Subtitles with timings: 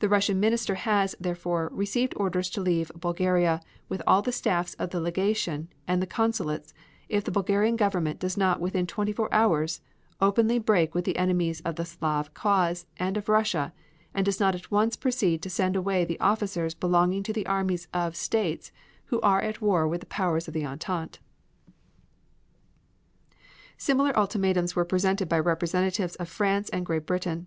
[0.00, 4.90] The Russian Minister has, therefore, received orders to leave Bulgaria with all the staffs of
[4.90, 6.74] the Legation and the Consulates
[7.08, 9.82] if the Bulgarian Government does not within twenty four hours
[10.20, 13.72] openly break with the enemies of the Slav cause and of Russia,
[14.12, 17.86] and does not at once proceed to send away the officers belonging to the armies
[17.94, 18.72] of states
[19.14, 21.20] who are at war with the powers of the Entente.
[23.76, 27.46] Similar ultimatums were presented by representatives of France and Great Britain.